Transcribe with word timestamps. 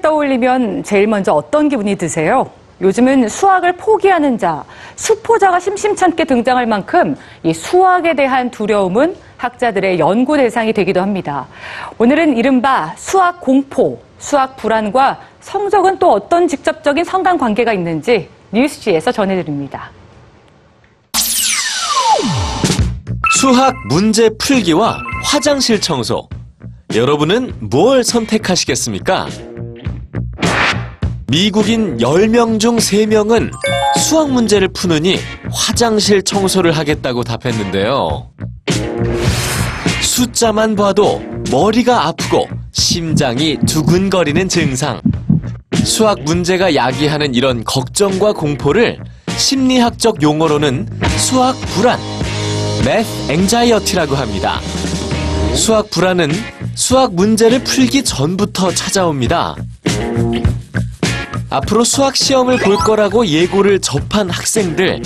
들으면 0.00 0.82
제일 0.82 1.06
먼저 1.06 1.32
어떤 1.32 1.68
기분이 1.68 1.96
드세요? 1.96 2.50
요즘은 2.80 3.28
수학을 3.28 3.72
포기하는 3.72 4.36
자, 4.36 4.64
수포자가 4.96 5.58
심심찮게 5.58 6.24
등장할 6.24 6.66
만큼 6.66 7.16
이 7.42 7.54
수학에 7.54 8.14
대한 8.14 8.50
두려움은 8.50 9.16
학자들의 9.38 9.98
연구 9.98 10.36
대상이 10.36 10.72
되기도 10.72 11.00
합니다. 11.00 11.46
오늘은 11.98 12.36
이른바 12.36 12.92
수학 12.96 13.40
공포, 13.40 13.98
수학 14.18 14.56
불안과 14.56 15.20
성적은 15.40 15.98
또 15.98 16.12
어떤 16.12 16.48
직접적인 16.48 17.04
상관 17.04 17.38
관계가 17.38 17.72
있는지 17.72 18.28
뉴스지에서 18.52 19.12
전해드립니다. 19.12 19.90
수학 23.38 23.74
문제 23.88 24.30
풀기와 24.38 24.98
화장실 25.24 25.80
청소. 25.80 26.28
여러분은 26.94 27.52
뭘 27.60 28.02
선택하시겠습니까? 28.02 29.26
미국인 31.28 31.96
10명 31.98 32.60
중 32.60 32.76
3명은 32.76 33.50
수학 33.98 34.30
문제를 34.30 34.68
푸느니 34.68 35.18
화장실 35.50 36.22
청소를 36.22 36.70
하겠다고 36.70 37.24
답했는데요. 37.24 38.30
숫자만 40.02 40.76
봐도 40.76 41.20
머리가 41.50 42.06
아프고 42.06 42.46
심장이 42.70 43.58
두근거리는 43.66 44.48
증상. 44.48 45.00
수학 45.84 46.20
문제가 46.22 46.74
야기하는 46.74 47.34
이런 47.34 47.64
걱정과 47.64 48.32
공포를 48.32 48.98
심리학적 49.36 50.22
용어로는 50.22 50.88
수학 51.18 51.60
불안, 51.74 51.98
math 52.86 53.32
anxiety라고 53.32 54.14
합니다. 54.14 54.60
수학 55.54 55.90
불안은 55.90 56.30
수학 56.74 57.14
문제를 57.14 57.64
풀기 57.64 58.04
전부터 58.04 58.72
찾아옵니다. 58.72 59.56
앞으로 61.50 61.84
수학 61.84 62.16
시험을 62.16 62.58
볼 62.58 62.76
거라고 62.76 63.26
예고를 63.26 63.80
접한 63.80 64.30
학생들. 64.30 65.02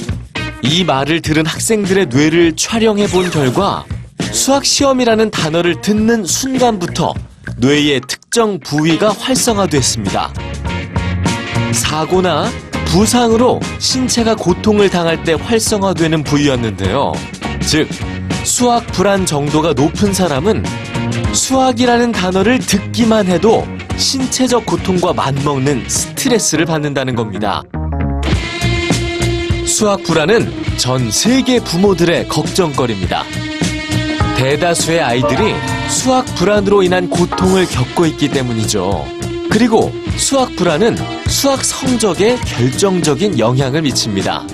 이 0.63 0.85
말을 0.85 1.21
들은 1.21 1.47
학생들의 1.47 2.07
뇌를 2.07 2.57
촬영해 2.57 3.07
본 3.09 3.31
결과 3.31 3.85
수학 4.33 4.65
시험이라는 4.65 5.31
단어를 5.31 5.81
듣는 5.81 6.25
순간부터 6.25 7.15
뇌의 7.59 8.03
특정 8.07 8.59
부위가 8.61 9.13
활성화됐습니다. 9.13 10.33
사고나 11.73 12.49
부상으로 12.87 13.61
신체가 13.79 14.35
고통을 14.35 14.91
당할 14.91 15.23
때 15.25 15.35
활성화되는 15.35 16.25
부위였는데요. 16.25 17.13
즉, 17.61 17.89
수학 18.45 18.87
불안 18.89 19.27
정도가 19.27 19.75
높은 19.75 20.13
사람은 20.13 20.65
수학이라는 21.33 22.13
단어를 22.13 22.59
듣기만 22.59 23.27
해도 23.27 23.67
신체적 24.01 24.65
고통과 24.65 25.13
맞먹는 25.13 25.87
스트레스를 25.87 26.65
받는다는 26.65 27.15
겁니다. 27.15 27.63
수학 29.67 30.03
불안은 30.03 30.51
전 30.79 31.11
세계 31.11 31.61
부모들의 31.61 32.27
걱정거리입니다. 32.29 33.23
대다수의 34.37 35.01
아이들이 35.01 35.55
수학 35.89 36.25
불안으로 36.35 36.83
인한 36.83 37.11
고통을 37.11 37.67
겪고 37.67 38.07
있기 38.07 38.31
때문이죠. 38.31 39.05
그리고 39.51 39.93
수학 40.17 40.57
불안은 40.57 40.97
수학 41.29 41.63
성적에 41.63 42.37
결정적인 42.37 43.39
영향을 43.39 43.83
미칩니다. 43.83 44.47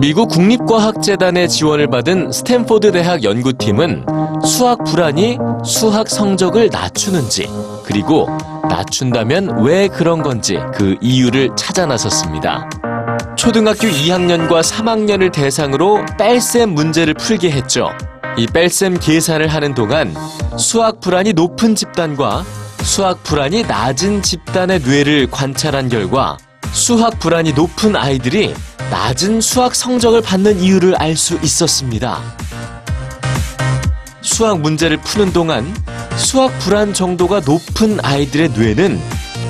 미국 0.00 0.28
국립과학재단의 0.28 1.48
지원을 1.48 1.88
받은 1.88 2.30
스탠포드 2.30 2.92
대학 2.92 3.24
연구팀은 3.24 4.06
수학 4.44 4.84
불안이 4.84 5.38
수학 5.64 6.08
성적을 6.08 6.68
낮추는지, 6.70 7.48
그리고 7.84 8.28
낮춘다면 8.68 9.64
왜 9.64 9.88
그런 9.88 10.22
건지 10.22 10.56
그 10.72 10.94
이유를 11.00 11.50
찾아 11.56 11.84
나섰습니다. 11.84 12.70
초등학교 13.36 13.88
2학년과 13.88 14.62
3학년을 14.62 15.32
대상으로 15.32 16.04
뺄셈 16.16 16.70
문제를 16.70 17.14
풀게 17.14 17.50
했죠. 17.50 17.90
이 18.36 18.46
뺄셈 18.46 19.00
계산을 19.00 19.48
하는 19.48 19.74
동안 19.74 20.14
수학 20.56 21.00
불안이 21.00 21.32
높은 21.32 21.74
집단과 21.74 22.44
수학 22.82 23.24
불안이 23.24 23.64
낮은 23.64 24.22
집단의 24.22 24.80
뇌를 24.82 25.28
관찰한 25.28 25.88
결과 25.88 26.36
수학 26.72 27.18
불안이 27.18 27.52
높은 27.52 27.96
아이들이 27.96 28.54
낮은 28.90 29.40
수학 29.40 29.74
성적을 29.74 30.22
받는 30.22 30.60
이유를 30.60 30.96
알 30.96 31.16
수 31.16 31.38
있었습니다. 31.42 32.20
수학 34.20 34.60
문제를 34.60 34.98
푸는 34.98 35.32
동안 35.32 35.74
수학 36.16 36.56
불안 36.60 36.92
정도가 36.94 37.40
높은 37.40 37.98
아이들의 38.02 38.50
뇌는 38.50 39.00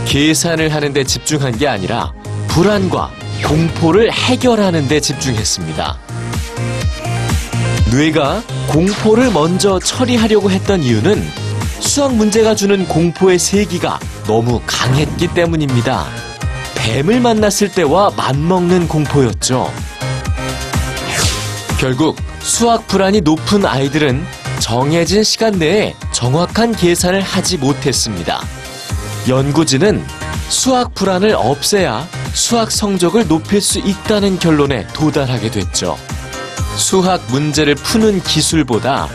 계산을 0.06 0.72
하는 0.72 0.92
데 0.92 1.04
집중한 1.04 1.58
게 1.58 1.68
아니라 1.68 2.12
불안과 2.48 3.10
공포를 3.44 4.12
해결하는 4.12 4.88
데 4.88 5.00
집중했습니다. 5.00 5.98
뇌가 7.90 8.42
공포를 8.68 9.30
먼저 9.30 9.78
처리하려고 9.78 10.50
했던 10.50 10.82
이유는 10.82 11.22
수학 11.80 12.14
문제가 12.14 12.54
주는 12.54 12.86
공포의 12.86 13.38
세기가 13.38 13.98
너무 14.26 14.60
강했기 14.66 15.28
때문입니다. 15.28 16.06
뱀을 16.88 17.20
만났을 17.20 17.70
때와 17.70 18.10
맞먹는 18.16 18.88
공포였죠. 18.88 19.70
결국 21.78 22.16
수학 22.40 22.86
불안이 22.88 23.20
높은 23.20 23.66
아이들은 23.66 24.24
정해진 24.58 25.22
시간 25.22 25.58
내에 25.58 25.94
정확한 26.12 26.74
계산을 26.74 27.20
하지 27.20 27.58
못했습니다. 27.58 28.40
연구진은 29.28 30.02
수학 30.48 30.94
불안을 30.94 31.34
없애야 31.34 32.08
수학 32.32 32.70
성적을 32.70 33.28
높일 33.28 33.60
수 33.60 33.80
있다는 33.80 34.38
결론에 34.38 34.86
도달하게 34.94 35.50
됐죠. 35.50 35.98
수학 36.76 37.20
문제를 37.28 37.74
푸는 37.74 38.22
기술보다 38.22 39.08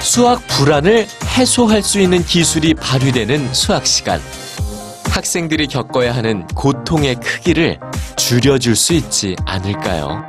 수학 0.00 0.46
불안을 0.48 1.06
해소할 1.36 1.82
수 1.82 2.00
있는 2.00 2.24
기술이 2.24 2.72
발휘되는 2.72 3.52
수학 3.52 3.86
시간. 3.86 4.22
학생들이 5.10 5.66
겪어야 5.66 6.14
하는 6.14 6.46
고통의 6.48 7.16
크기를 7.16 7.78
줄여줄 8.16 8.76
수 8.76 8.94
있지 8.94 9.36
않을까요? 9.44 10.22